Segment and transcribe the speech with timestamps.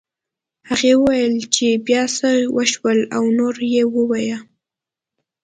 [0.69, 4.37] هغې وویل چې بيا څه وشول او نور یې ووایه